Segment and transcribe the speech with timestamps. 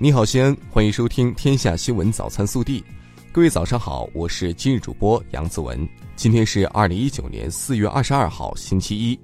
[0.00, 2.80] 你好，西安，欢迎收听《天下新闻早餐速递》。
[3.32, 5.86] 各位早上好，我是今日主播杨子文。
[6.14, 9.18] 今天是二零一九年四月二十二号，星期一。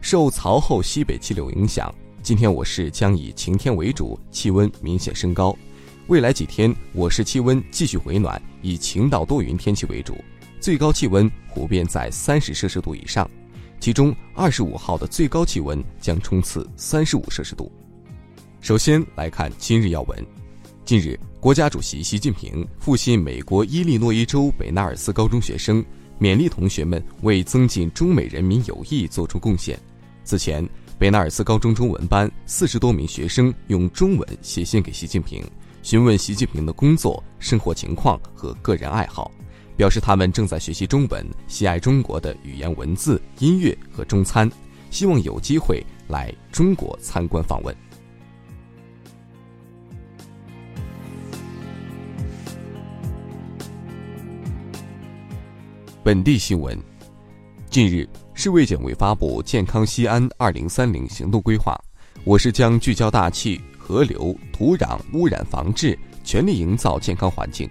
[0.00, 5.56] 受曹后西北气流影响，今天我市将以晴天为主，气温明显升高。
[6.08, 10.16] 未来几天，我市气温继续回暖，以晴到多云天气为主，
[10.58, 13.30] 最高气温普遍在三十摄氏度以上。
[13.78, 17.70] 其中，二十五号的最高气温将冲刺三十五摄氏度。
[18.60, 20.26] 首先来看今日要闻。
[20.84, 25.84] 近日，国家主席习近平复信美国伊利诺伊州北纳尔斯高中学生，
[26.20, 29.78] 勉励同学们为增进中美人民友谊做出贡献。
[30.24, 30.66] 此前，
[30.98, 35.42] 北纳尔斯高中中文班四十多名学生用中文写信给习近平，
[35.82, 39.30] 询问习近平的工作、生活情况和个人爱好，
[39.76, 44.50] 表示他们正在学习中文，喜爱中国的语言文字、音乐和中餐，
[44.90, 47.74] 希望有机会来中国参观访问。
[56.08, 56.74] 本地新闻，
[57.68, 61.78] 近日，市卫健委发布《健康西安二零三零行动规划》，
[62.24, 67.68] 我市将聚焦大气、河流、土壤污染防治，全力营造健康环境。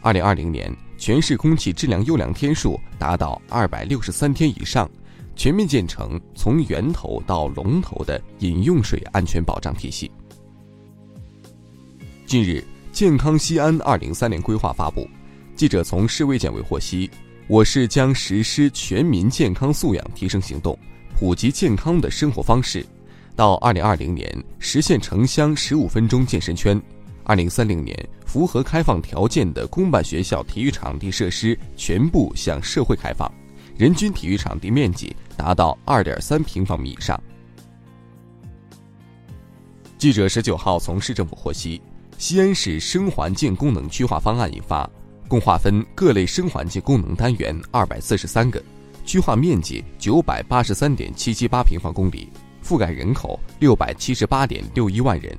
[0.00, 4.90] 二零二零年，全市空气质量优良天数达到二百六十三天以上，
[5.34, 10.10] 全面建成从源头到龙头的饮用水安全保障体系。
[12.24, 12.64] 近日，
[12.96, 15.06] 《健康西安二零三零规划》发布，
[15.54, 17.10] 记者从市卫健委获悉。
[17.48, 20.76] 我市将实施全民健康素养提升行动，
[21.16, 22.84] 普及健康的生活方式，
[23.36, 26.80] 到二零二零年实现城乡十五分钟健身圈，
[27.22, 33.32] 二零三零年符合开放条件的公办学校体育场地设施全部向社会开放，
[33.78, 37.20] 人均体育场地面积达到二点三平方米以上。
[39.96, 41.80] 记者十九号从市政府获悉，
[42.18, 44.90] 西安市生环境功能区划方案印发。
[45.28, 48.62] 共划分各类生环境功能单元二百四十三个，
[49.04, 52.28] 区划面积九百八十三点七七八平方公里，
[52.64, 55.36] 覆盖人口六百七十八点六一万人。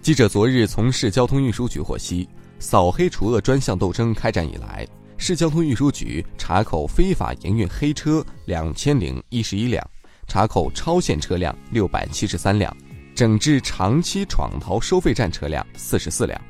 [0.00, 2.28] 记者昨日从市交通运输局获悉，
[2.58, 9.86] 扫黑除恶专项斗争开展以来，市交通运输局查扣非法营运黑车两千零一十一辆，
[10.26, 12.74] 查扣超限车辆六百七十三辆，
[13.14, 16.40] 整治长期闯逃收费站车辆四十四辆。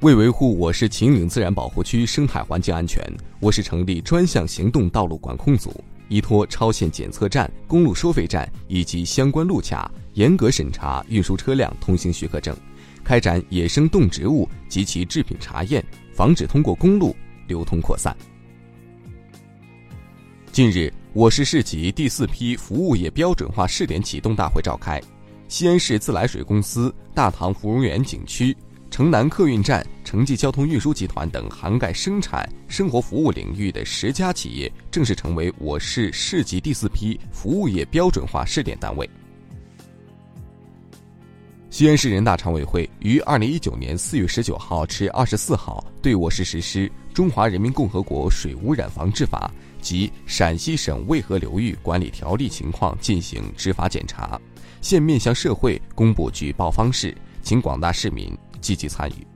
[0.00, 3.02] 为维护我市秦岭自然保护区生态环境安全，
[3.40, 12.54] 我市成立专项行动道路管控组，依托超限检测站、公路收费站以及相关路卡，严格审查运输车辆通行许可证，
[13.02, 15.82] 开展野生动植物及其制品查验，
[16.12, 17.16] 防止通过公路
[17.46, 18.14] 流通扩散。
[20.52, 25.00] 近日，我市市级第四批服务业标准化试点启动大会召开，
[25.48, 28.54] 西安市自来水公司、大唐芙蓉园景区。
[28.94, 39.10] 城南客运站、城际交通运输集团等涵盖生产生活服务领域的十家企业正式成为我市市级第四批服务业标准化试点单位。
[41.70, 49.50] 西安市人大常委会于二零一九年四月十九号至二十四号对我市实施《中华人民共和国水污染防治法》
[49.82, 54.40] 及《陕西省渭河流域管理条例》情况进行执法检查，
[54.80, 57.12] 现面向社会公布举报方式，
[57.42, 58.32] 请广大市民。
[58.64, 59.26] 积极参与。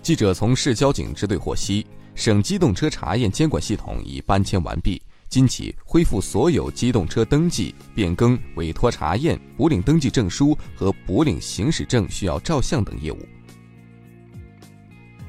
[0.00, 1.84] 记者从市交警支队获悉，
[2.14, 13.18] 省机动车查验监管系统已搬迁完毕，今起恢复所有机动车登记、变更、委托查验、补领登记证书和补领行驶证需要照相等业务。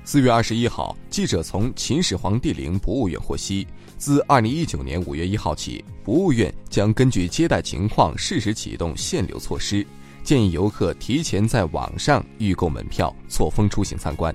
[0.06, 3.68] 四月二十一号，记者从秦始皇帝陵博物院获悉，
[3.98, 9.86] 自二零一九年五月一号起，博物院将根据接待情况适时启动限流措施。
[10.30, 14.32] 建议游客提前在网上预购门票，错峰出行参观。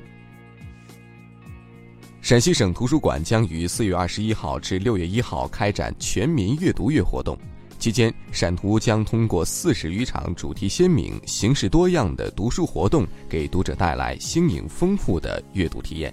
[2.20, 7.38] 陕西省图书馆将于四月二十一号至六月一号开展全民阅读月活动，
[7.78, 16.12] 期间陕图将通过四十余场主题鲜明、形式多样的读书活动，给读者带来新颖丰富的阅读体验。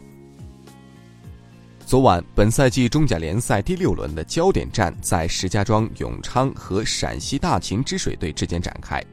[1.88, 9.03] 昨晚，本赛季中甲联赛第六轮的焦点战在石家庄永昌和陕西大秦之水队之间展开。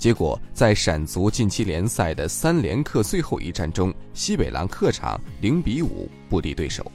[0.00, 6.90] 结果，在陕足近期联赛的三连客最后一战中，西北狼客场零比五不敌对手。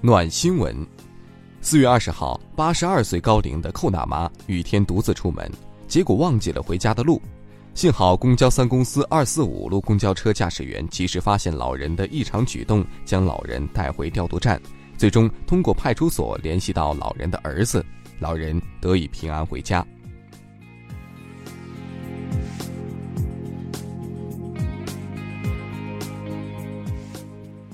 [0.00, 0.86] 暖新闻：
[1.60, 5.50] 四月二十号，八十二岁高龄的寇大妈雨天独自出门，
[5.88, 7.20] 结果忘记了回家的路。
[7.74, 14.62] 幸好公交三公司二四五路公交车驾驶员及时发现老人的异常举动，将老人带回调度站。
[14.96, 17.84] 最终通过派出所联系到老人的儿子，
[18.18, 19.86] 老人得以平安回家。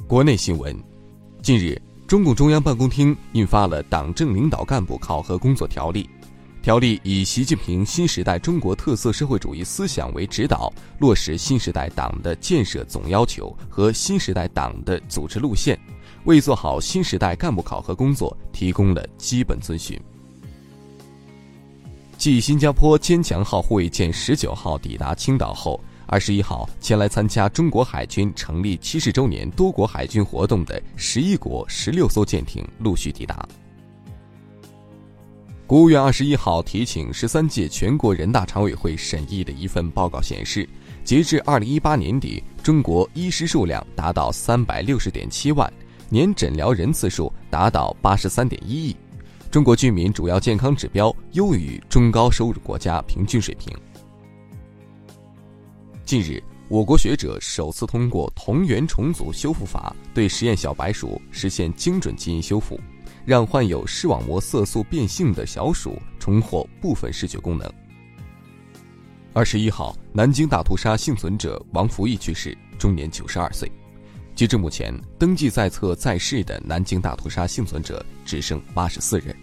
[0.07, 0.77] 国内新闻，
[1.43, 6.05] 近日，中共中央办公厅印发了《党政领导干部考核工作条例》。
[6.63, 15.77] 条例以习近平新时代中国特色社会主义思想为指导，落实新时代党的建设总要求和新时代党的组织路线，
[16.25, 19.99] 为做好新时代干部考核工作提供了基本遵循。
[22.17, 25.81] 继新加坡坚强号护卫舰十九号抵达青岛后。
[26.05, 33.49] 二十一号前来参加中国海军成立七十周年多国海军活动的十一国十六艘舰艇陆续抵达。
[35.67, 40.69] 国务院二十一号提请十三届全国人大常委会审议的一份报告显示，
[41.03, 45.73] 截至二零一八年底，中国医师数量达到三百六十点七万，
[46.13, 48.95] 年诊疗人次数达到八十三点一亿，
[49.51, 53.75] 中国居民主要健康指标优于中高收入国家平均水平。
[56.05, 62.79] 近日，我国学者首次通过同源重组修复法对实验小白鼠实现精准基因修复，
[63.25, 67.67] 让患有视网膜色素变性的小鼠重获部分视觉功能。
[69.33, 73.73] 二十一号，南京大屠杀幸存者王福义去世，终年九十二岁。
[74.35, 79.37] 截至目前，登记在册在世的南京大屠杀幸存者只剩八十四人。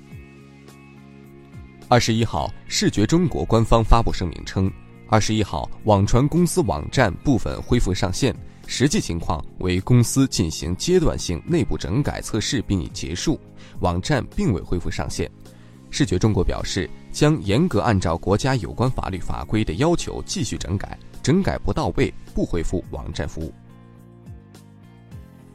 [1.88, 4.72] 二十一号，视觉中国官方发布声明称。
[5.08, 8.36] 二十一号，网传公司网站部分恢复上线，
[8.68, 13.40] 实际情况为公司进行阶段性内部整改测试并已结束，
[13.80, 15.30] 网站并未恢复上线。
[15.90, 23.52] 视觉中国表示，将严格按照国家有关法律法规的要求继续整改，整改不到位不恢复网站服务。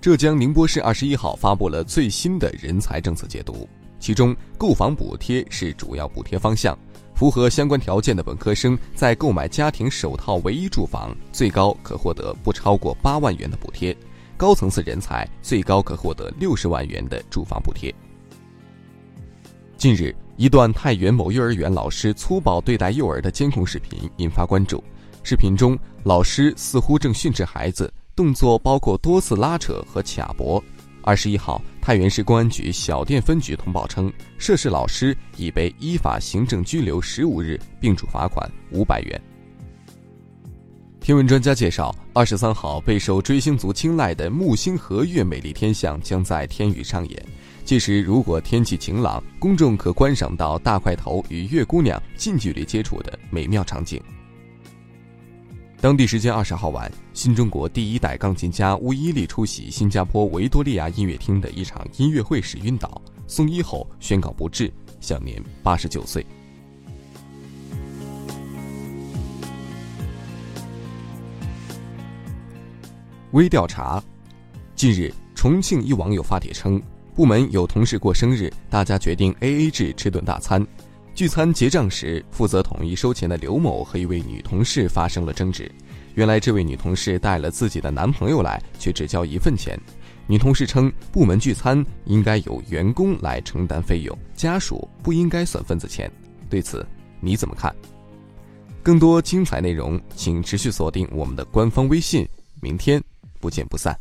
[0.05, 3.67] 浙江宁波市二十一号发布了最新的人才政策解读，
[3.99, 6.79] 其中购房补贴是主要补贴方向。
[7.15, 13.97] 符合相关条件的本科生在购买家庭首套唯一住房，最高可获得不超过八万元的补贴；
[14.37, 17.91] 高层次人才最高可获得六十万元的住房补贴。
[19.79, 24.85] 近日，一段太原某幼儿园老师粗暴对待幼儿的监控视频引发关注。
[25.23, 30.63] 视频中，老师似乎正训斥孩子，动作包括多次拉扯和卡脖。
[31.03, 39.21] 二十一号，太原市公安局小店分局通报称，涉事老师已被依法行政拘留十五日，并处罚款五百元。
[41.01, 47.27] 天文专家介绍，二十三号备受追星族青睐的木星合月美丽天象将在天宇上演，
[47.67, 54.01] 届时如果天气晴朗，公众可观赏到大块头与月姑娘近距离接触的美妙场景。
[55.85, 66.25] 当地时间二十号晚，新中国第一代钢琴家乌伊利出席新加坡维多利亚音乐厅的一场音乐会时晕倒，送医后宣告不治，享年八十九岁。
[73.33, 74.03] 微调查：
[74.75, 76.83] 近日，重庆一网友发帖称，
[77.15, 80.67] 部门有同事过生日，大家决定 A A 制吃顿大餐。
[81.15, 85.71] 聚餐结账时，负责统一收钱的刘某和一位女同事发生了争执。
[86.15, 89.79] 原来，这位女同事带了自己的男朋友来，却只交一份钱。
[90.27, 96.11] 女同事称，部门聚餐应该由员工来承担费用，家属不应该算份子钱。
[96.51, 96.85] 对此，
[97.21, 97.73] 你怎么看？
[98.83, 102.29] 更多精彩内容，请持续锁定我们的官方微信。
[102.61, 103.01] 明天
[103.41, 103.97] 不见不散。